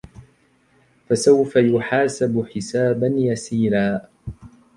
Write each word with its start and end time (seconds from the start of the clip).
فسوف 1.09 1.55
يحاسب 1.55 2.45
حسابا 2.55 3.07
يسيرا 3.07 4.01